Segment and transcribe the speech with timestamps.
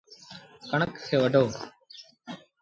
[0.69, 1.43] ڪڻڪ کي وڍو۔